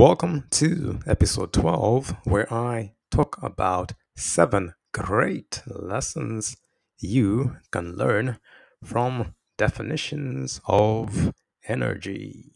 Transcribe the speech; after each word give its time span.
Welcome 0.00 0.44
to 0.52 1.00
episode 1.06 1.52
12, 1.52 2.14
where 2.24 2.50
I 2.50 2.94
talk 3.10 3.38
about 3.42 3.92
seven 4.16 4.72
great 4.94 5.60
lessons 5.66 6.56
you 6.98 7.58
can 7.70 7.96
learn 7.96 8.38
from 8.82 9.34
definitions 9.58 10.58
of 10.66 11.34
energy. 11.68 12.54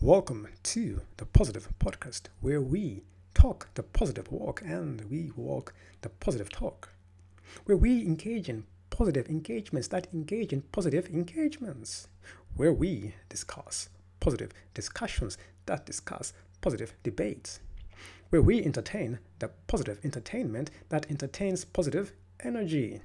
Welcome 0.00 0.48
to 0.64 1.02
the 1.16 1.26
Positive 1.32 1.68
Podcast, 1.78 2.22
where 2.40 2.60
we 2.60 3.04
talk 3.34 3.68
the 3.74 3.82
positive 3.82 4.30
walk 4.30 4.62
and 4.62 5.02
we 5.10 5.32
walk 5.36 5.74
the 6.02 6.08
positive 6.08 6.50
talk, 6.50 6.92
where 7.64 7.76
we 7.76 8.02
engage 8.02 8.48
in 8.48 8.64
positive 8.90 9.28
engagements 9.28 9.88
that 9.88 10.08
engage 10.12 10.52
in 10.52 10.62
positive 10.72 11.08
engagements, 11.08 12.08
where 12.56 12.72
we 12.72 13.14
discuss 13.28 13.88
positive 14.18 14.50
discussions 14.74 15.38
that 15.66 15.86
discuss 15.86 16.32
positive 16.60 16.92
debates, 17.02 17.60
where 18.30 18.42
we 18.42 18.62
entertain 18.64 19.18
the 19.38 19.48
positive 19.66 19.98
entertainment 20.04 20.70
that 20.88 21.10
entertains 21.10 21.64
positive 21.64 22.12
energy, 22.44 23.00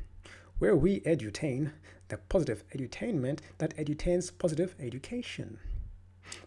where 0.59 0.76
we 0.76 1.02
edutain 1.02 1.72
the 2.08 2.17
positive 2.17 2.64
edutainment 2.76 3.39
that 3.58 3.76
edutains 3.78 4.31
positive 4.38 4.76
education 4.80 5.59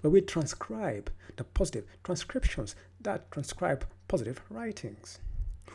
where 0.01 0.11
we 0.11 0.21
transcribe 0.21 1.11
the 1.37 1.45
positive 1.45 1.87
transcriptions 2.05 2.75
that 3.01 3.31
transcribe 3.31 3.87
positive 4.09 4.41
writings, 4.51 5.19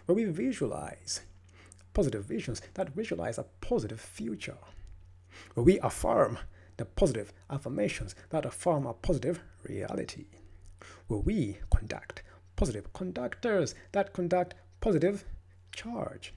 where 0.06 0.16
we 0.16 0.26
visualize 0.26 1.22
positive 1.94 2.26
visions 2.26 2.62
that 2.74 2.90
visualize 2.90 3.38
a 3.38 3.46
positive 3.62 4.02
future, 4.02 4.58
where 5.54 5.64
we 5.64 5.80
affirm 5.80 6.40
the 6.78 6.86
positive 6.86 7.32
affirmations 7.50 8.16
that 8.30 8.46
affirm 8.46 8.86
a 8.86 8.94
positive 8.94 9.40
reality, 9.64 10.26
where 11.08 11.20
we 11.20 11.58
conduct 11.74 12.24
positive 12.56 12.92
conductors 12.94 13.76
that 13.92 14.14
conduct 14.14 14.56
positive 14.82 15.26
charge, 15.72 16.34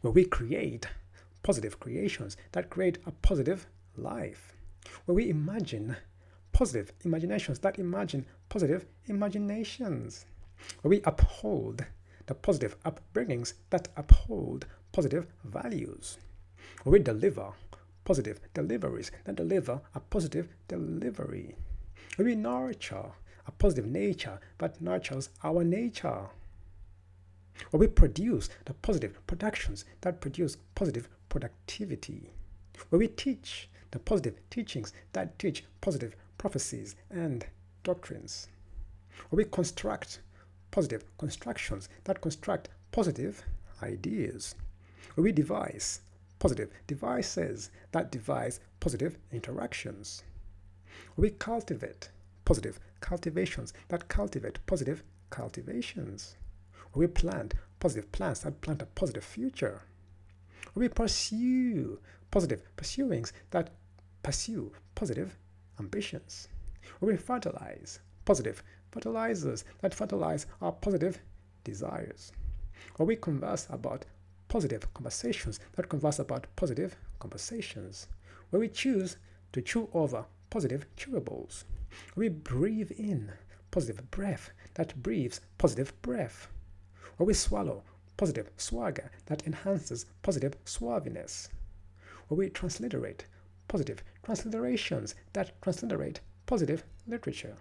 where 0.00 0.12
we 0.12 0.24
create 0.24 0.86
positive 1.42 1.80
creations 1.80 2.36
that 2.52 2.70
create 2.70 2.98
a 3.06 3.10
positive 3.10 3.66
life, 3.96 4.54
where 5.04 5.14
we 5.14 5.28
imagine 5.28 5.96
positive 6.58 6.92
imaginations 7.04 7.60
that 7.60 7.78
imagine 7.78 8.26
positive 8.48 8.84
imaginations. 9.06 10.26
We 10.82 11.00
uphold 11.04 11.86
the 12.26 12.34
positive 12.34 12.74
upbringings 12.82 13.52
that 13.70 13.86
uphold 13.96 14.66
positive 14.90 15.28
values. 15.44 16.18
We 16.84 16.98
deliver 16.98 17.52
positive 18.04 18.40
deliveries 18.54 19.12
that 19.22 19.36
deliver 19.36 19.80
a 19.94 20.00
positive 20.00 20.48
delivery. 20.66 21.54
We 22.18 22.34
nurture 22.34 23.12
a 23.46 23.52
positive 23.52 23.86
nature 23.86 24.40
that 24.58 24.80
nurtures 24.80 25.28
our 25.44 25.62
nature. 25.62 26.26
we 27.70 27.86
produce 27.86 28.50
the 28.64 28.74
positive 28.74 29.24
productions 29.28 29.84
that 30.00 30.20
produce 30.20 30.56
positive 30.74 31.08
productivity. 31.28 32.32
We 32.90 33.06
teach 33.06 33.70
the 33.92 34.00
positive 34.00 34.40
teachings 34.50 34.92
that 35.12 35.38
teach 35.38 35.64
positive 35.80 36.16
prophecies, 36.38 36.94
and 37.10 37.44
doctrines. 37.82 38.48
we 39.32 39.44
construct 39.44 40.20
positive 40.70 41.04
constructions 41.18 41.88
that 42.04 42.20
construct 42.20 42.68
positive 42.92 43.42
ideas. 43.82 44.54
we 45.16 45.32
devise 45.32 46.00
positive 46.38 46.70
devices 46.86 47.70
that 47.90 48.12
devise 48.12 48.60
positive 48.78 49.18
interactions. 49.32 50.22
we 51.16 51.28
cultivate 51.30 52.08
positive 52.44 52.78
cultivations 53.00 53.74
that 53.88 54.08
cultivate 54.08 54.64
positive 54.66 55.02
cultivations. 55.30 56.36
we 56.94 57.06
plant 57.08 57.54
positive 57.80 58.10
plants 58.12 58.40
that 58.40 58.60
plant 58.60 58.80
a 58.80 58.86
positive 58.86 59.24
future. 59.24 59.82
we 60.76 60.88
pursue 60.88 61.98
positive 62.30 62.62
pursuings 62.76 63.32
that 63.50 63.70
pursue 64.22 64.72
positive 64.94 65.36
ambitions. 65.78 66.48
We 67.00 67.16
fertilize 67.16 68.00
positive 68.24 68.62
fertilizers 68.90 69.64
that 69.80 69.94
fertilize 69.94 70.46
our 70.60 70.72
positive 70.72 71.20
desires. 71.64 72.32
Or 72.98 73.06
we 73.06 73.16
converse 73.16 73.66
about 73.70 74.06
positive 74.48 74.92
conversations 74.94 75.60
that 75.76 75.88
converse 75.88 76.18
about 76.18 76.46
positive 76.56 76.96
conversations. 77.18 78.08
Where 78.50 78.60
we 78.60 78.68
choose 78.68 79.16
to 79.52 79.62
chew 79.62 79.88
over 79.92 80.24
positive 80.50 80.86
chewables. 80.96 81.64
We 82.16 82.28
breathe 82.28 82.90
in 82.92 83.32
positive 83.70 84.10
breath 84.10 84.50
that 84.74 85.02
breathes 85.02 85.40
positive 85.58 85.92
breath. 86.02 86.48
Or 87.18 87.26
we 87.26 87.34
swallow 87.34 87.82
positive 88.16 88.50
swagger 88.56 89.10
that 89.26 89.46
enhances 89.46 90.06
positive 90.22 90.62
suaviness. 90.64 91.48
Or 92.28 92.36
we 92.36 92.50
transliterate 92.50 93.26
positive 93.68 94.02
transliterations 94.24 95.14
that 95.34 95.52
transliterate 95.62 96.20
positive 96.46 96.84
literature. 97.06 97.56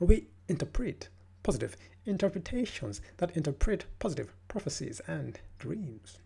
We 0.00 0.26
interpret 0.48 1.08
positive 1.42 1.76
interpretations 2.04 3.00
that 3.18 3.36
interpret 3.36 3.84
positive 3.98 4.34
prophecies 4.48 5.00
and 5.06 5.38
dreams. 5.58 6.18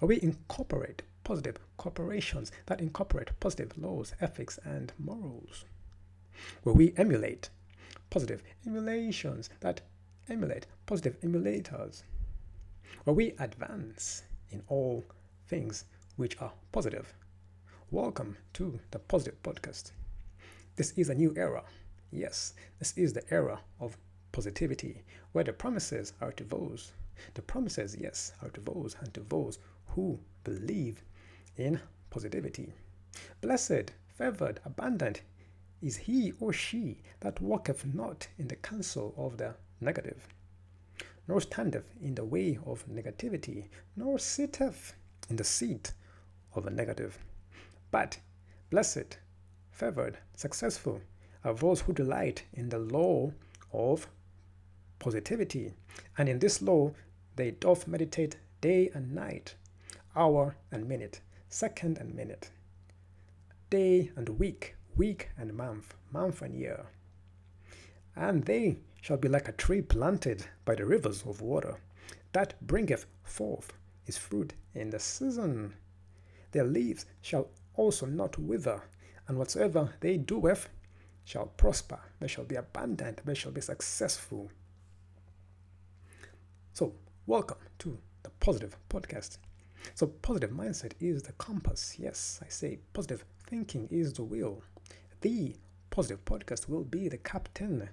We 0.00 0.20
incorporate 0.22 1.02
positive 1.24 1.56
corporations 1.76 2.52
that 2.66 2.80
incorporate 2.80 3.30
positive 3.40 3.76
laws, 3.76 4.14
ethics, 4.20 4.58
and 4.64 4.92
morals. 4.98 5.64
Where 6.62 6.74
we 6.74 6.94
emulate 6.96 7.50
positive 8.10 8.42
emulations 8.66 9.50
that 9.60 9.80
emulate 10.28 10.66
positive 10.86 11.20
emulators. 11.20 12.02
Where 13.04 13.14
we 13.14 13.34
advance 13.38 14.22
in 14.50 14.62
all 14.68 15.04
things 15.46 15.84
which 16.16 16.40
are 16.40 16.52
positive 16.72 17.14
Welcome 17.90 18.36
to 18.52 18.78
the 18.90 18.98
Positive 18.98 19.42
Podcast. 19.42 19.92
This 20.76 20.92
is 20.98 21.08
a 21.08 21.14
new 21.14 21.32
era. 21.38 21.64
Yes, 22.12 22.52
this 22.78 22.92
is 22.98 23.14
the 23.14 23.24
era 23.32 23.60
of 23.80 23.96
positivity, 24.30 25.04
where 25.32 25.44
the 25.44 25.54
promises 25.54 26.12
are 26.20 26.32
to 26.32 26.44
those. 26.44 26.92
The 27.32 27.40
promises, 27.40 27.96
yes, 27.98 28.32
are 28.42 28.50
to 28.50 28.60
those 28.60 28.94
and 29.00 29.14
to 29.14 29.20
those 29.20 29.58
who 29.86 30.20
believe 30.44 31.02
in 31.56 31.80
positivity. 32.10 32.74
Blessed, 33.40 33.92
favored, 34.18 34.60
abundant 34.66 35.22
is 35.80 35.96
he 35.96 36.34
or 36.40 36.52
she 36.52 37.00
that 37.20 37.40
walketh 37.40 37.86
not 37.86 38.28
in 38.38 38.48
the 38.48 38.56
counsel 38.56 39.14
of 39.16 39.38
the 39.38 39.54
negative, 39.80 40.28
nor 41.26 41.40
standeth 41.40 41.88
in 42.02 42.16
the 42.16 42.24
way 42.26 42.58
of 42.66 42.86
negativity, 42.86 43.68
nor 43.96 44.18
sitteth 44.18 44.92
in 45.30 45.36
the 45.36 45.44
seat 45.44 45.94
of 46.54 46.66
a 46.66 46.70
negative. 46.70 47.18
But 47.90 48.18
blessed, 48.70 49.18
favored, 49.70 50.18
successful 50.36 51.00
are 51.44 51.54
those 51.54 51.80
who 51.80 51.92
delight 51.92 52.44
in 52.52 52.68
the 52.68 52.78
law 52.78 53.32
of 53.72 54.08
positivity. 54.98 55.72
And 56.16 56.28
in 56.28 56.38
this 56.38 56.60
law 56.60 56.92
they 57.36 57.52
doth 57.52 57.86
meditate 57.86 58.36
day 58.60 58.90
and 58.94 59.14
night, 59.14 59.54
hour 60.16 60.56
and 60.70 60.88
minute, 60.88 61.20
second 61.48 61.98
and 61.98 62.14
minute, 62.14 62.50
day 63.70 64.10
and 64.16 64.28
week, 64.30 64.74
week 64.96 65.30
and 65.38 65.54
month, 65.54 65.94
month 66.12 66.42
and 66.42 66.54
year. 66.54 66.86
And 68.16 68.44
they 68.44 68.78
shall 69.00 69.16
be 69.16 69.28
like 69.28 69.48
a 69.48 69.52
tree 69.52 69.80
planted 69.80 70.44
by 70.64 70.74
the 70.74 70.84
rivers 70.84 71.22
of 71.24 71.40
water, 71.40 71.78
that 72.32 72.54
bringeth 72.66 73.06
forth 73.22 73.72
his 74.04 74.18
fruit 74.18 74.54
in 74.74 74.90
the 74.90 74.98
season. 74.98 75.74
Their 76.50 76.64
leaves 76.64 77.06
shall 77.22 77.48
also 77.78 78.06
not 78.06 78.36
wither, 78.38 78.82
and 79.28 79.38
whatsoever 79.38 79.94
they 80.00 80.18
doeth 80.18 80.68
shall 81.24 81.46
prosper. 81.46 82.00
They 82.18 82.26
shall 82.26 82.44
be 82.44 82.56
abundant. 82.56 83.20
They 83.24 83.34
shall 83.34 83.52
be 83.52 83.60
successful. 83.60 84.50
So, 86.72 86.92
welcome 87.26 87.58
to 87.78 87.96
the 88.24 88.30
Positive 88.40 88.76
Podcast. 88.90 89.38
So, 89.94 90.08
positive 90.08 90.50
mindset 90.50 90.92
is 91.00 91.22
the 91.22 91.32
compass. 91.32 91.96
Yes, 91.98 92.40
I 92.44 92.48
say 92.48 92.80
positive 92.92 93.24
thinking 93.46 93.88
is 93.90 94.12
the 94.12 94.24
wheel. 94.24 94.62
The 95.20 95.54
Positive 95.90 96.24
Podcast 96.24 96.68
will 96.68 96.84
be 96.84 97.08
the 97.08 97.18
captain 97.18 97.88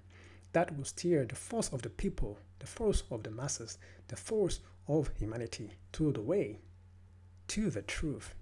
that 0.53 0.75
will 0.75 0.85
steer 0.85 1.25
the 1.25 1.35
force 1.35 1.69
of 1.69 1.83
the 1.83 1.89
people, 1.89 2.39
the 2.57 2.67
force 2.67 3.03
of 3.11 3.21
the 3.21 3.31
masses, 3.31 3.77
the 4.07 4.15
force 4.15 4.61
of 4.87 5.11
humanity 5.19 5.71
to 5.91 6.11
the 6.11 6.21
way, 6.21 6.59
to 7.49 7.69
the 7.69 7.81
truth, 7.83 8.33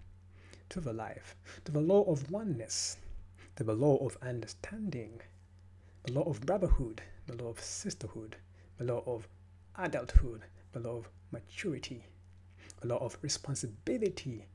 to 0.73 0.81
the 0.81 0.91
life, 0.91 1.35
to 1.63 1.71
the 1.71 1.79
law 1.79 2.01
of 2.05 2.31
oneness, 2.31 2.97
to 3.55 3.63
the 3.63 3.75
law 3.75 3.95
of 3.97 4.17
understanding, 4.23 5.21
the 6.01 6.11
law 6.11 6.23
of 6.23 6.41
brotherhood, 6.47 6.99
the 7.27 7.35
law 7.35 7.49
of 7.49 7.59
sisterhood, 7.59 8.37
the 8.79 8.83
law 8.83 9.03
of 9.05 9.27
adulthood, 9.77 10.41
the 10.71 10.79
law 10.79 10.97
of 10.97 11.09
maturity, 11.31 12.03
the 12.81 12.87
law 12.87 12.97
of 12.97 13.19
responsibility, 13.21 14.47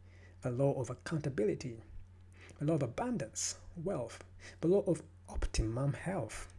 the 0.42 0.50
law 0.50 0.72
of 0.80 0.90
accountability, 0.90 1.84
the 2.58 2.64
law 2.64 2.74
of 2.74 2.82
abundance, 2.82 3.54
wealth, 3.84 4.24
the 4.60 4.66
law 4.66 4.82
of 4.88 5.00
optimum 5.28 5.92
health, 5.92 6.52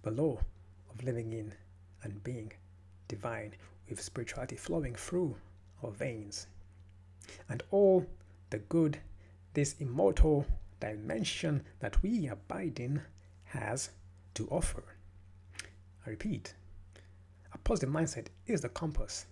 the 0.00 0.10
law 0.10 0.40
of 0.90 1.04
living 1.04 1.34
in 1.34 1.52
and 2.02 2.24
being 2.24 2.50
divine 3.06 3.52
with 3.90 4.00
spirituality 4.00 4.56
flowing 4.56 4.94
through 4.94 5.36
our 5.84 5.90
veins. 5.90 6.46
And 7.50 7.62
all 7.70 8.06
the 8.50 8.58
good 8.58 8.98
this 9.54 9.74
immortal 9.80 10.46
dimension 10.80 11.64
that 11.80 12.02
we 12.02 12.28
abide 12.28 12.78
in 12.78 13.02
has 13.44 13.90
to 14.34 14.46
offer. 14.50 14.84
I 16.06 16.10
repeat, 16.10 16.54
a 17.52 17.58
positive 17.58 17.92
mindset 17.92 18.26
is 18.46 18.60
the 18.60 18.68
compass, 18.68 19.26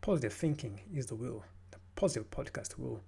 positive 0.00 0.32
thinking 0.32 0.80
is 0.94 1.06
the 1.06 1.14
will. 1.14 1.44
The 1.70 1.78
positive 1.96 2.30
podcast 2.30 2.78
will 2.78 3.02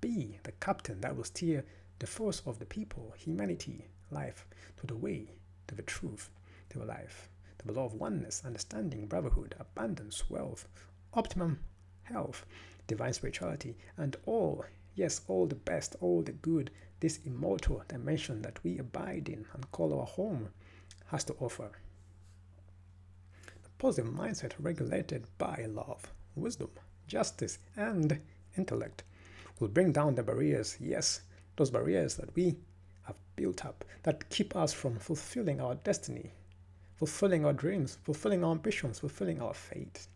be 0.00 0.38
the 0.44 0.52
captain 0.52 1.00
that 1.00 1.16
will 1.16 1.24
steer 1.24 1.64
the 1.98 2.06
force 2.06 2.42
of 2.46 2.58
the 2.58 2.66
people, 2.66 3.12
humanity, 3.16 3.88
life 4.10 4.46
to 4.78 4.86
the 4.86 4.96
way, 4.96 5.32
to 5.66 5.74
the 5.74 5.82
truth, 5.82 6.30
to 6.70 6.78
the 6.78 6.84
life, 6.84 7.28
to 7.58 7.66
the 7.66 7.72
law 7.72 7.84
of 7.84 7.94
oneness, 7.94 8.42
understanding, 8.44 9.06
brotherhood, 9.06 9.54
abundance, 9.58 10.30
wealth, 10.30 10.66
optimum 11.12 11.58
health, 12.04 12.46
divine 12.86 13.12
spirituality, 13.12 13.76
and 13.96 14.16
all, 14.24 14.64
yes, 15.00 15.22
all 15.28 15.46
the 15.46 15.54
best, 15.54 15.96
all 16.02 16.20
the 16.20 16.32
good 16.32 16.70
this 17.00 17.20
immortal 17.24 17.82
dimension 17.88 18.42
that 18.42 18.62
we 18.62 18.76
abide 18.76 19.30
in 19.30 19.46
and 19.54 19.72
call 19.72 19.98
our 19.98 20.04
home 20.04 20.50
has 21.06 21.24
to 21.24 21.34
offer. 21.40 21.70
The 23.62 23.70
positive 23.78 24.12
mindset 24.12 24.52
regulated 24.58 25.24
by 25.38 25.64
love, 25.66 26.12
wisdom, 26.36 26.68
justice, 27.06 27.58
and 27.76 28.20
intellect 28.58 29.02
will 29.58 29.68
bring 29.68 29.90
down 29.90 30.14
the 30.16 30.22
barriers, 30.22 30.76
yes, 30.78 31.22
those 31.56 31.70
barriers 31.70 32.16
that 32.16 32.36
we 32.36 32.56
have 33.04 33.16
built 33.36 33.64
up 33.64 33.86
that 34.02 34.28
keep 34.28 34.54
us 34.54 34.74
from 34.74 34.98
fulfilling 34.98 35.62
our 35.62 35.76
destiny, 35.76 36.30
fulfilling 36.96 37.46
our 37.46 37.54
dreams, 37.54 37.96
fulfilling 38.04 38.44
our 38.44 38.52
ambitions, 38.52 38.98
fulfilling 38.98 39.40
our 39.40 39.54
fate. 39.54 40.06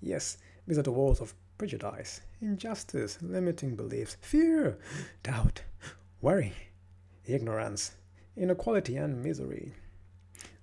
Yes, 0.00 0.38
these 0.66 0.78
are 0.78 0.82
the 0.82 0.90
walls 0.90 1.20
of 1.20 1.34
prejudice, 1.64 2.20
injustice, 2.42 3.16
limiting 3.22 3.74
beliefs, 3.74 4.18
fear, 4.20 4.76
doubt, 5.22 5.62
worry, 6.20 6.52
ignorance, 7.24 7.92
inequality, 8.36 8.98
and 8.98 9.22
misery. 9.22 9.72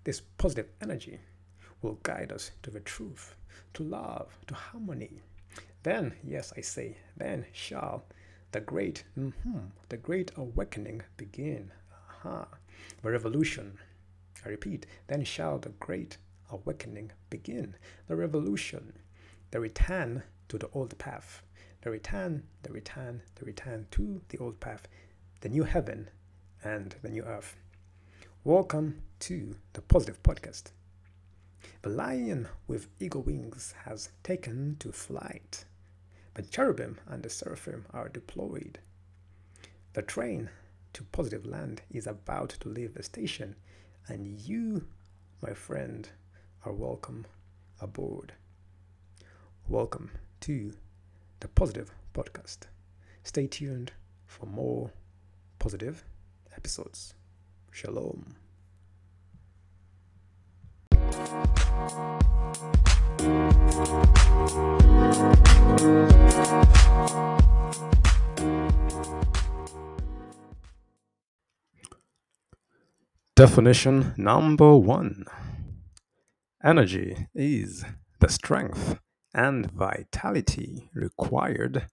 This 0.04 0.22
positive 0.38 0.68
energy 0.80 1.20
will 1.82 1.98
guide 2.04 2.32
us 2.32 2.52
to 2.62 2.70
the 2.70 2.82
truth, 2.82 3.34
to 3.74 3.82
love, 3.82 4.28
to 4.46 4.54
harmony. 4.54 5.24
Then, 5.82 6.14
yes, 6.24 6.54
I 6.56 6.62
say, 6.62 6.98
then 7.18 7.48
shall 7.52 8.04
the 8.52 8.62
great, 8.62 9.04
mm-hmm, 9.18 9.58
the 9.90 9.98
great 9.98 10.32
awakening 10.38 11.02
begin. 11.18 11.72
Aha, 12.12 12.46
the 13.02 13.10
revolution. 13.10 13.80
I 14.46 14.50
repeat, 14.50 14.86
then 15.08 15.24
shall 15.24 15.58
the 15.58 15.70
great 15.70 16.20
awakening 16.52 17.12
begin. 17.32 17.74
The 18.08 18.16
revolution, 18.16 18.94
the 19.52 19.60
return 19.60 20.24
to 20.48 20.58
the 20.58 20.70
old 20.74 20.98
path, 20.98 21.42
the 21.82 21.92
return, 21.92 22.44
the 22.64 22.72
return, 22.72 23.22
the 23.36 23.44
return 23.44 23.86
to 23.92 24.22
the 24.30 24.38
old 24.38 24.58
path, 24.62 24.88
the 25.42 25.50
new 25.50 25.64
heaven 25.64 26.10
and 26.64 26.96
the 27.02 27.10
new 27.10 27.22
earth. 27.24 27.58
Welcome 28.46 29.02
to 29.20 29.58
the 29.74 29.82
Positive 29.82 30.24
Podcast. 30.24 30.72
The 31.82 31.90
lion 31.90 32.48
with 32.66 32.88
eagle 33.02 33.24
wings 33.24 33.74
has 33.84 34.12
taken 34.24 34.78
to 34.80 34.94
flight. 34.94 35.66
The 36.36 36.44
cherubim 36.44 37.02
and 37.06 37.22
the 37.22 37.30
seraphim 37.30 37.86
are 37.94 38.08
deployed. 38.08 38.80
The 39.92 40.02
train 40.02 40.50
to 40.94 41.04
positive 41.04 41.46
land 41.46 41.82
is 41.92 42.08
about 42.08 42.52
to 42.62 42.70
leave 42.70 42.94
the 42.94 43.04
station, 43.04 43.58
and 44.08 44.28
you, 44.28 44.88
my 45.42 45.54
friend, 45.54 46.08
are 46.64 46.72
welcome 46.72 47.26
aboard. 47.82 48.32
Welcome 49.72 50.12
to 50.42 50.74
the 51.40 51.48
Positive 51.48 51.94
Podcast. 52.14 52.68
Stay 53.24 53.48
tuned 53.48 53.94
for 54.26 54.46
more 54.46 54.92
positive 55.60 56.04
episodes. 56.58 57.14
Shalom. 57.72 58.36
Definition 73.38 74.14
number 74.18 74.76
one 74.76 75.24
Energy 76.62 77.28
is 77.34 77.86
the 78.20 78.28
strength 78.28 79.00
and 79.34 79.72
vitality 79.72 80.90
required 80.94 81.88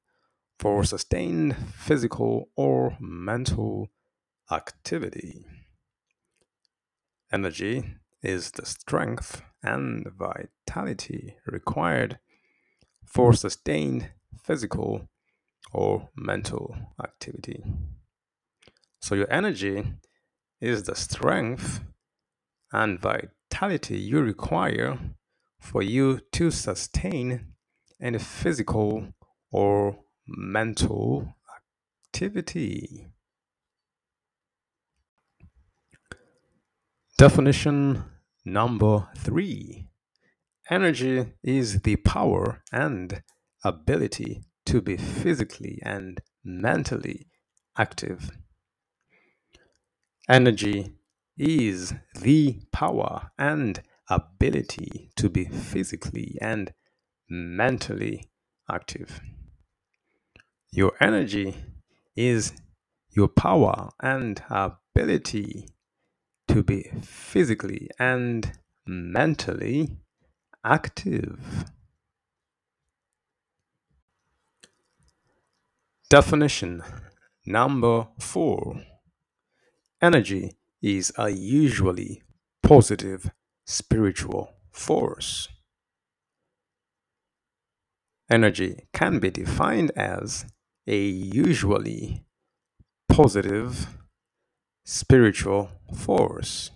for 0.58 0.82
sustained 0.84 1.56
physical 1.74 2.48
or 2.56 2.96
mental 3.00 3.88
activity. 4.50 5.44
Energy 7.32 7.84
is 8.22 8.52
the 8.52 8.66
strength 8.66 9.42
and 9.62 10.06
vitality 10.18 11.36
required 11.46 12.18
for 13.04 13.32
sustained 13.32 14.10
physical 14.42 15.08
or 15.72 16.08
mental 16.16 16.74
activity. 17.02 17.62
So, 19.00 19.14
your 19.14 19.30
energy 19.30 19.94
is 20.60 20.84
the 20.84 20.94
strength 20.94 21.80
and 22.72 22.98
vitality 22.98 23.98
you 23.98 24.20
require 24.20 24.98
for 25.60 25.82
you 25.82 26.20
to 26.32 26.50
sustain 26.50 27.54
any 28.00 28.18
physical 28.18 29.08
or 29.50 29.98
mental 30.26 31.36
activity. 32.06 33.06
Definition 37.16 38.04
number 38.44 39.08
three 39.16 39.88
Energy 40.70 41.24
is 41.42 41.80
the 41.80 41.96
power 41.96 42.62
and 42.70 43.22
ability 43.64 44.42
to 44.66 44.82
be 44.82 44.98
physically 44.98 45.80
and 45.82 46.20
mentally 46.44 47.26
active. 47.78 48.30
Energy 50.28 50.92
is 51.38 51.94
the 52.20 52.60
power 52.70 53.30
and 53.38 53.82
ability 54.10 55.10
to 55.16 55.28
be 55.28 55.44
physically 55.44 56.38
and 56.40 56.72
mentally 57.28 58.30
active. 58.70 59.20
Your 60.70 60.92
energy 61.00 61.54
is 62.16 62.52
your 63.10 63.28
power 63.28 63.90
and 64.00 64.42
ability 64.50 65.68
to 66.48 66.62
be 66.62 66.90
physically 67.02 67.90
and 67.98 68.52
mentally 68.86 69.98
active. 70.64 71.64
Definition 76.10 76.82
number 77.44 78.08
four 78.18 78.82
Energy 80.00 80.52
is 80.80 81.12
a 81.18 81.28
usually 81.28 82.22
positive 82.62 83.30
spiritual 83.70 84.54
force. 84.70 85.46
Energy 88.30 88.88
can 88.94 89.18
be 89.18 89.30
defined 89.30 89.90
as 89.94 90.46
a 90.86 90.96
usually 90.98 92.24
positive 93.10 93.88
spiritual 94.86 95.70
force. 95.94 96.70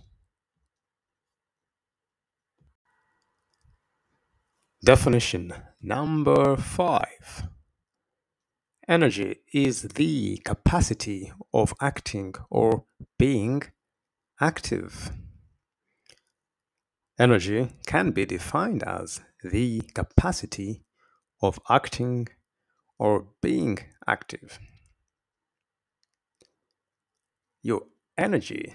Definition 4.85 5.51
number 5.81 6.55
five 6.57 7.47
Energy 8.87 9.37
is 9.51 9.81
the 9.81 10.37
capacity 10.45 11.31
of 11.53 11.73
acting 11.81 12.35
or 12.51 12.85
being 13.17 13.63
active. 14.39 15.11
Energy 17.19 17.69
can 17.85 18.11
be 18.11 18.25
defined 18.25 18.81
as 18.83 19.21
the 19.43 19.81
capacity 19.93 20.81
of 21.41 21.59
acting 21.69 22.27
or 22.97 23.27
being 23.41 23.77
active. 24.07 24.59
Your 27.61 27.83
energy 28.17 28.73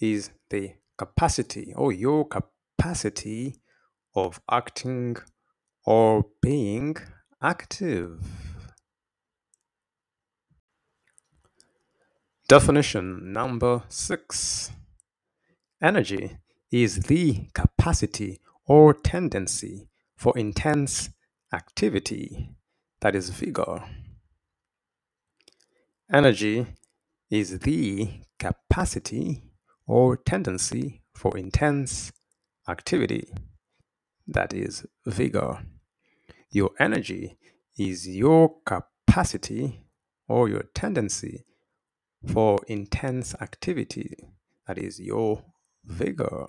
is 0.00 0.30
the 0.50 0.74
capacity 0.96 1.72
or 1.74 1.92
your 1.92 2.26
capacity 2.26 3.56
of 4.14 4.40
acting 4.50 5.16
or 5.84 6.26
being 6.40 6.96
active. 7.42 8.22
Definition 12.48 13.32
number 13.32 13.82
six 13.88 14.70
Energy 15.82 16.38
is 16.70 17.04
the 17.04 17.48
capacity 17.54 18.40
or 18.66 18.92
tendency 18.92 19.88
for 20.16 20.36
intense 20.36 21.10
activity, 21.52 22.50
that 23.00 23.14
is, 23.14 23.30
vigor. 23.30 23.84
Energy 26.12 26.66
is 27.30 27.58
the 27.60 28.08
capacity 28.38 29.42
or 29.86 30.16
tendency 30.16 31.02
for 31.14 31.36
intense 31.36 32.12
activity, 32.68 33.28
that 34.26 34.52
is, 34.52 34.84
vigor. 35.04 35.60
Your 36.50 36.70
energy 36.78 37.38
is 37.78 38.08
your 38.08 38.56
capacity 38.64 39.84
or 40.28 40.48
your 40.48 40.64
tendency 40.74 41.44
for 42.26 42.60
intense 42.66 43.34
activity, 43.40 44.16
that 44.66 44.78
is, 44.78 44.98
your 44.98 45.42
vigor. 45.86 46.46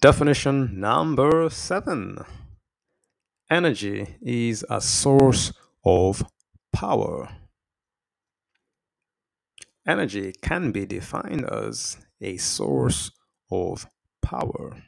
Definition 0.00 0.80
number 0.80 1.48
seven 1.48 2.24
Energy 3.52 4.16
is 4.22 4.64
a 4.70 4.80
source 4.80 5.52
of 5.84 6.24
power. 6.72 7.28
Energy 9.86 10.32
can 10.40 10.72
be 10.72 10.86
defined 10.86 11.44
as 11.44 11.98
a 12.22 12.38
source 12.38 13.10
of 13.50 13.86
power. 14.22 14.82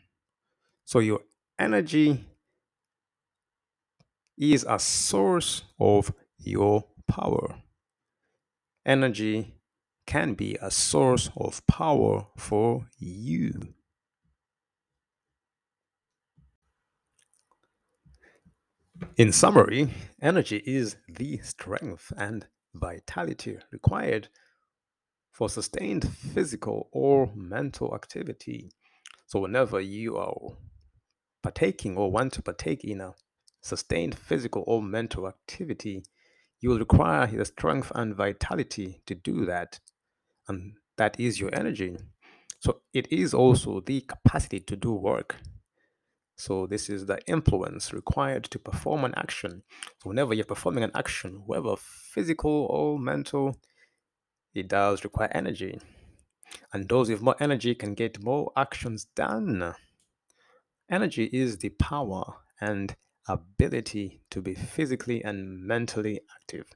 So 0.87 1.01
your 1.01 1.21
energy 1.59 2.25
is 4.39 4.65
a 4.67 4.79
source 4.79 5.65
of 5.79 6.11
your 6.39 6.85
power. 7.07 7.64
Energy 8.87 9.55
can 10.07 10.35
be 10.35 10.57
a 10.61 10.71
source 10.71 11.31
of 11.37 11.67
power 11.67 12.27
for 12.37 12.87
you. 12.99 13.75
In 19.17 19.33
summary, 19.33 19.93
energy 20.21 20.63
is 20.67 20.97
the 21.09 21.39
strength 21.39 22.13
and 22.17 22.47
vitality 22.75 23.59
required 23.71 24.29
for 25.33 25.49
sustained 25.49 26.09
physical 26.09 26.89
or 26.93 27.31
mental 27.35 27.95
activity. 27.95 28.71
So, 29.27 29.41
whenever 29.41 29.81
you 29.81 30.17
are 30.17 30.35
partaking 31.43 31.97
or 31.97 32.11
want 32.11 32.35
to 32.35 32.43
partake 32.43 32.85
in 32.85 33.01
a 33.01 33.15
sustained 33.61 34.17
physical 34.17 34.63
or 34.67 34.81
mental 34.83 35.27
activity, 35.27 36.05
you 36.65 36.71
will 36.71 36.79
require 36.79 37.27
the 37.27 37.45
strength 37.45 37.93
and 37.95 38.17
vitality 38.17 39.03
to 39.05 39.15
do 39.15 39.45
that. 39.45 39.81
And 40.49 40.73
that 40.97 41.21
is 41.21 41.39
your 41.39 41.55
energy. 41.55 41.99
So, 42.59 42.81
it 42.95 43.07
is 43.13 43.35
also 43.35 43.81
the 43.81 44.01
capacity 44.01 44.61
to 44.61 44.75
do 44.75 44.95
work. 44.95 45.37
So, 46.39 46.67
this 46.67 46.89
is 46.89 47.05
the 47.05 47.19
influence 47.27 47.93
required 47.93 48.45
to 48.45 48.59
perform 48.59 49.05
an 49.05 49.13
action. 49.15 49.63
So, 50.03 50.09
whenever 50.09 50.33
you're 50.33 50.47
performing 50.47 50.85
an 50.85 50.91
action, 50.95 51.43
whether 51.45 51.77
physical 51.77 52.67
or 52.71 52.99
mental, 52.99 53.59
it 54.55 54.67
does 54.67 55.05
require 55.05 55.29
energy. 55.33 55.79
And 56.73 56.89
those 56.89 57.11
with 57.11 57.21
more 57.21 57.37
energy 57.41 57.75
can 57.75 57.93
get 57.93 58.25
more 58.25 58.53
actions 58.57 59.05
done. 59.15 59.75
Energy 60.91 61.25
is 61.31 61.59
the 61.59 61.69
power 61.69 62.37
and 62.59 62.97
ability 63.29 64.23
to 64.31 64.43
be 64.43 64.55
physically 64.55 65.23
and 65.25 65.65
mentally 65.67 66.21
active. 66.37 66.67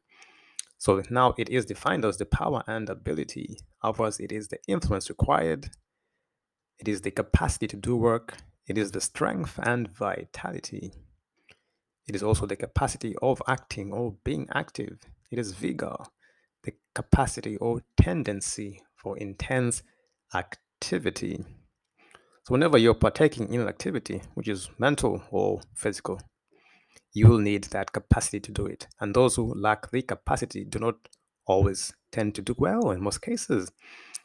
So 0.78 1.02
now 1.10 1.34
it 1.36 1.48
is 1.48 1.66
defined 1.66 2.04
as 2.04 2.18
the 2.18 2.26
power 2.26 2.62
and 2.66 2.88
ability. 2.88 3.58
Otherwise, 3.82 4.20
it 4.20 4.30
is 4.30 4.48
the 4.48 4.58
influence 4.68 5.08
required, 5.08 5.70
it 6.78 6.86
is 6.86 7.02
the 7.02 7.10
capacity 7.10 7.66
to 7.66 7.76
do 7.76 7.96
work, 7.96 8.38
it 8.66 8.78
is 8.78 8.92
the 8.92 9.00
strength 9.00 9.58
and 9.62 9.88
vitality. 9.88 10.92
It 12.06 12.14
is 12.14 12.22
also 12.22 12.46
the 12.46 12.56
capacity 12.56 13.16
of 13.20 13.42
acting 13.46 13.92
or 13.92 14.16
being 14.24 14.46
active. 14.54 14.98
It 15.30 15.38
is 15.38 15.52
vigor, 15.52 15.96
the 16.62 16.72
capacity 16.94 17.56
or 17.56 17.82
tendency 18.00 18.82
for 18.94 19.18
intense 19.18 19.82
activity. 20.34 21.44
So, 22.44 22.52
whenever 22.52 22.78
you're 22.78 22.94
partaking 22.94 23.52
in 23.52 23.60
an 23.60 23.68
activity, 23.68 24.22
which 24.34 24.48
is 24.48 24.70
mental 24.78 25.22
or 25.30 25.60
physical, 25.74 26.20
you 27.12 27.28
will 27.28 27.38
need 27.38 27.64
that 27.64 27.92
capacity 27.92 28.40
to 28.40 28.52
do 28.52 28.66
it. 28.66 28.86
And 29.00 29.14
those 29.14 29.36
who 29.36 29.54
lack 29.54 29.90
the 29.90 30.02
capacity 30.02 30.64
do 30.64 30.78
not 30.78 30.96
always 31.46 31.92
tend 32.12 32.34
to 32.34 32.42
do 32.42 32.54
well 32.58 32.90
in 32.90 33.02
most 33.02 33.22
cases. 33.22 33.70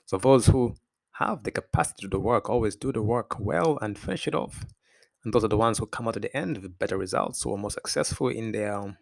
So, 0.05 0.17
those 0.17 0.47
who 0.47 0.75
have 1.13 1.43
the 1.43 1.51
capacity 1.51 2.01
to 2.01 2.09
do 2.09 2.19
work, 2.19 2.49
always 2.49 2.75
do 2.75 2.91
the 2.91 3.01
work 3.01 3.39
well 3.39 3.77
and 3.81 3.97
finish 3.97 4.27
it 4.27 4.35
off. 4.35 4.65
And 5.23 5.33
those 5.33 5.43
are 5.43 5.49
the 5.49 5.57
ones 5.57 5.77
who 5.77 5.85
come 5.85 6.07
out 6.07 6.17
at 6.17 6.23
the 6.23 6.35
end 6.35 6.57
with 6.57 6.77
better 6.77 6.97
results, 6.97 7.41
who 7.41 7.53
are 7.53 7.57
more 7.57 7.71
successful 7.71 8.27
in 8.27 8.51
their 8.51 8.97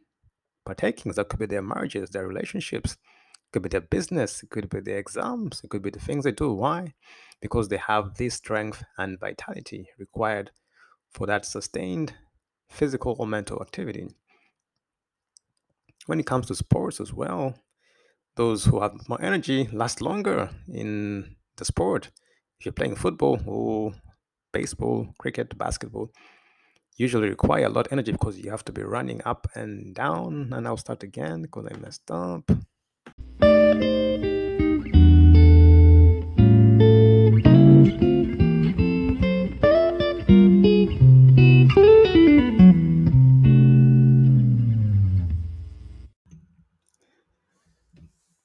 partakings. 0.67 1.15
That 1.15 1.29
could 1.29 1.39
be 1.39 1.45
their 1.47 1.61
marriages, 1.61 2.11
their 2.11 2.27
relationships, 2.27 2.93
it 2.93 3.51
could 3.51 3.63
be 3.63 3.69
their 3.69 3.81
business, 3.81 4.43
it 4.43 4.49
could 4.49 4.69
be 4.69 4.81
their 4.81 4.99
exams, 4.99 5.61
it 5.63 5.69
could 5.69 5.81
be 5.81 5.89
the 5.89 5.99
things 5.99 6.23
they 6.23 6.31
do. 6.31 6.53
Why? 6.53 6.93
Because 7.41 7.69
they 7.69 7.77
have 7.77 8.15
this 8.15 8.35
strength 8.35 8.83
and 8.97 9.19
vitality 9.19 9.89
required 9.97 10.51
for 11.11 11.25
that 11.27 11.45
sustained 11.45 12.13
physical 12.71 13.15
or 13.19 13.27
mental 13.27 13.61
activity. 13.61 14.07
When 16.07 16.19
it 16.19 16.25
comes 16.25 16.47
to 16.47 16.55
sports 16.55 16.99
as 16.99 17.13
well, 17.13 17.55
those 18.35 18.65
who 18.65 18.81
have 18.81 19.07
more 19.07 19.21
energy 19.21 19.69
last 19.71 20.01
longer 20.01 20.49
in 20.67 21.35
the 21.57 21.65
sport. 21.65 22.09
If 22.59 22.65
you're 22.65 22.73
playing 22.73 22.95
football 22.95 23.39
or 23.45 23.93
baseball, 24.51 25.13
cricket, 25.19 25.57
basketball, 25.57 26.11
usually 26.97 27.29
require 27.29 27.65
a 27.65 27.69
lot 27.69 27.87
of 27.87 27.93
energy 27.93 28.11
because 28.11 28.39
you 28.39 28.51
have 28.51 28.65
to 28.65 28.71
be 28.71 28.83
running 28.83 29.21
up 29.25 29.47
and 29.55 29.93
down. 29.93 30.51
And 30.53 30.67
I'll 30.67 30.77
start 30.77 31.03
again 31.03 31.43
because 31.43 31.67
I 31.71 31.77
messed 31.77 32.09
up. 32.09 32.49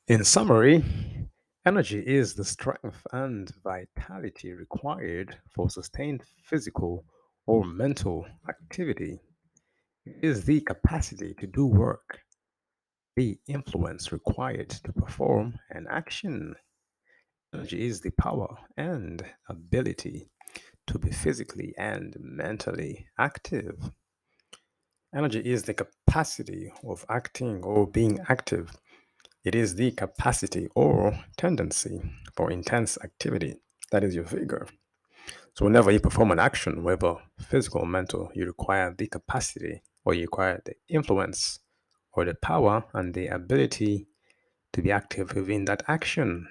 In 0.08 0.22
summary, 0.22 0.84
Energy 1.66 1.98
is 1.98 2.34
the 2.34 2.44
strength 2.44 3.04
and 3.12 3.52
vitality 3.64 4.52
required 4.52 5.36
for 5.50 5.68
sustained 5.68 6.22
physical 6.44 7.04
or 7.48 7.64
mental 7.64 8.24
activity. 8.48 9.18
It 10.04 10.16
is 10.22 10.44
the 10.44 10.60
capacity 10.60 11.34
to 11.40 11.48
do 11.48 11.66
work, 11.66 12.20
the 13.16 13.36
influence 13.48 14.12
required 14.12 14.70
to 14.70 14.92
perform 14.92 15.58
an 15.70 15.88
action. 15.90 16.54
Energy 17.52 17.84
is 17.84 18.00
the 18.00 18.12
power 18.12 18.56
and 18.76 19.24
ability 19.48 20.30
to 20.86 21.00
be 21.00 21.10
physically 21.10 21.74
and 21.78 22.16
mentally 22.20 23.08
active. 23.18 23.90
Energy 25.12 25.40
is 25.40 25.64
the 25.64 25.74
capacity 25.74 26.72
of 26.84 27.04
acting 27.08 27.64
or 27.64 27.88
being 27.88 28.20
active 28.28 28.70
it 29.46 29.54
is 29.54 29.76
the 29.76 29.92
capacity 29.92 30.66
or 30.74 31.16
tendency 31.36 32.02
for 32.34 32.50
intense 32.50 32.98
activity. 33.04 33.54
That 33.92 34.02
is 34.02 34.12
your 34.12 34.24
vigor. 34.24 34.66
So 35.54 35.64
whenever 35.64 35.92
you 35.92 36.00
perform 36.00 36.32
an 36.32 36.40
action, 36.40 36.82
whether 36.82 37.14
physical 37.38 37.82
or 37.82 37.86
mental, 37.86 38.28
you 38.34 38.44
require 38.44 38.92
the 38.98 39.06
capacity 39.06 39.82
or 40.04 40.14
you 40.14 40.22
require 40.22 40.60
the 40.64 40.74
influence 40.88 41.60
or 42.12 42.24
the 42.24 42.34
power 42.34 42.84
and 42.92 43.14
the 43.14 43.28
ability 43.28 44.08
to 44.72 44.82
be 44.82 44.90
active 44.90 45.32
within 45.36 45.64
that 45.66 45.84
action. 45.86 46.48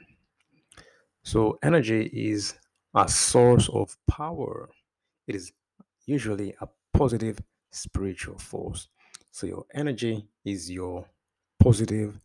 So 1.21 1.59
energy 1.63 2.09
is 2.13 2.53
a 2.95 3.09
source 3.09 3.67
of 3.67 3.97
power. 4.07 4.69
It 5.27 5.35
is 5.35 5.51
usually 6.05 6.55
a 6.61 6.69
positive 6.97 7.39
spiritual 7.71 8.37
force. 8.39 8.87
So 9.31 9.47
your 9.47 9.65
energy 9.73 10.29
is 10.45 10.71
your 10.71 11.05
positive 11.59 12.21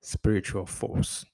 spiritual 0.00 0.66
force. 0.66 1.24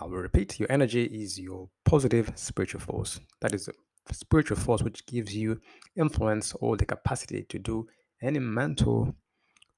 I 0.00 0.04
will 0.04 0.18
repeat 0.18 0.58
your 0.58 0.70
energy 0.72 1.04
is 1.04 1.38
your 1.38 1.68
positive 1.84 2.32
spiritual 2.36 2.80
force. 2.80 3.20
That 3.40 3.54
is 3.54 3.68
a 3.68 4.14
spiritual 4.14 4.56
force 4.56 4.82
which 4.82 5.06
gives 5.06 5.34
you 5.34 5.60
influence 5.96 6.52
or 6.54 6.76
the 6.76 6.84
capacity 6.84 7.44
to 7.44 7.58
do 7.58 7.86
any 8.22 8.38
mental 8.38 9.14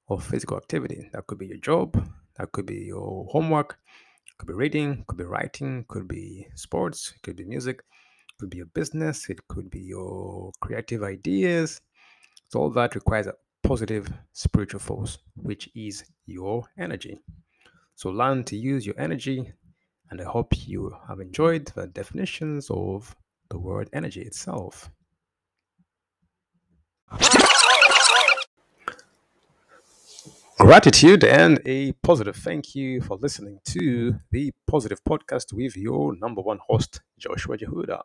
or 0.09 0.21
physical 0.21 0.57
activity. 0.57 1.09
That 1.13 1.27
could 1.27 1.39
be 1.39 1.47
your 1.47 1.59
job, 1.59 1.97
that 2.37 2.53
could 2.53 2.67
be 2.67 2.85
your 2.87 3.27
homework, 3.31 3.79
Could 4.39 4.49
be 4.49 4.55
reading, 4.55 5.05
could 5.09 5.17
be 5.19 5.25
writing, 5.25 5.85
could 5.89 6.07
be 6.07 6.47
sports, 6.55 7.15
could 7.23 7.37
be 7.37 7.45
music, 7.45 7.83
could 8.39 8.51
be 8.51 8.59
your 8.59 8.67
business, 8.67 9.31
it 9.31 9.41
could 9.49 9.71
be 9.71 9.81
your 9.81 10.53
creative 10.61 11.03
ideas. 11.03 11.81
So 12.49 12.61
all 12.61 12.71
that 12.71 12.95
requires 12.95 13.27
a 13.27 13.35
positive 13.63 14.07
spiritual 14.33 14.81
force, 14.81 15.19
which 15.37 15.71
is 15.75 16.05
your 16.27 16.65
energy. 16.79 17.19
So 17.97 18.11
learn 18.11 18.45
to 18.45 18.57
use 18.59 18.85
your 18.85 18.95
energy, 19.01 19.51
and 20.11 20.21
I 20.21 20.25
hope 20.25 20.69
you 20.69 20.95
have 21.09 21.19
enjoyed 21.19 21.65
the 21.69 21.87
definitions 21.87 22.69
of 22.69 23.17
the 23.49 23.59
word 23.59 23.89
energy 23.95 24.21
itself. 24.21 24.91
Gratitude 30.59 31.25
and 31.25 31.59
a 31.65 31.93
positive 32.03 32.37
thank 32.37 32.75
you 32.75 33.01
for 33.01 33.17
listening 33.17 33.61
to 33.65 34.17
the 34.31 34.53
Positive 34.67 35.03
Podcast 35.03 35.55
with 35.55 35.75
your 35.75 36.15
number 36.17 36.43
one 36.43 36.59
host, 36.69 37.01
Joshua 37.19 37.57
Jehudah. 37.57 38.03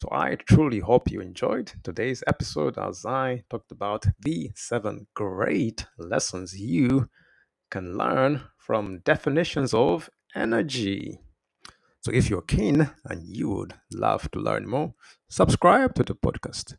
So, 0.00 0.08
I 0.12 0.36
truly 0.36 0.80
hope 0.80 1.10
you 1.10 1.20
enjoyed 1.20 1.70
today's 1.82 2.24
episode 2.26 2.78
as 2.78 3.04
I 3.04 3.44
talked 3.50 3.70
about 3.70 4.06
the 4.20 4.50
seven 4.54 5.08
great 5.12 5.84
lessons 5.98 6.58
you 6.58 7.10
can 7.74 7.98
learn 7.98 8.40
from 8.56 9.00
definitions 9.00 9.74
of 9.74 10.08
energy. 10.32 11.18
So, 12.02 12.12
if 12.12 12.30
you're 12.30 12.42
keen 12.56 12.88
and 13.04 13.26
you 13.26 13.48
would 13.48 13.74
love 13.92 14.30
to 14.30 14.38
learn 14.38 14.68
more, 14.68 14.94
subscribe 15.28 15.92
to 15.96 16.04
the 16.04 16.14
podcast. 16.14 16.76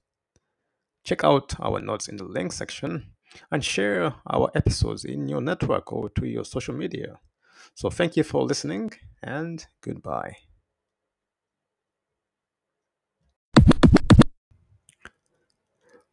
Check 1.03 1.25
out 1.25 1.59
our 1.59 1.81
notes 1.81 2.07
in 2.07 2.15
the 2.15 2.23
link 2.23 2.53
section 2.53 3.11
and 3.51 3.61
share 3.61 4.13
our 4.25 4.49
episodes 4.55 5.03
in 5.03 5.27
your 5.27 5.41
network 5.41 5.91
or 5.91 6.09
to 6.11 6.25
your 6.25 6.45
social 6.45 6.73
media. 6.73 7.19
So, 7.73 7.89
thank 7.89 8.15
you 8.15 8.23
for 8.23 8.43
listening 8.43 8.91
and 9.21 9.67
goodbye. 9.81 10.37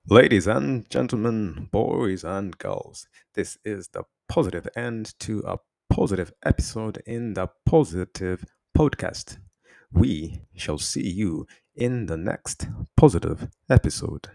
Ladies 0.09 0.49
and 0.49 0.91
gentlemen, 0.91 1.69
boys 1.71 2.25
and 2.25 2.59
girls, 2.59 3.07
this 3.35 3.57
is 3.65 3.87
the 3.93 4.03
positive 4.33 4.67
end 4.75 5.13
to 5.19 5.43
a 5.47 5.59
positive 5.91 6.33
episode 6.43 7.03
in 7.05 7.35
the 7.35 7.47
Positive 7.67 8.43
Podcast. 8.75 9.37
We 9.93 10.41
shall 10.57 10.79
see 10.79 11.07
you 11.07 11.47
in 11.77 12.07
the 12.07 12.17
next 12.17 12.67
positive 12.97 13.51
episode. 13.69 14.31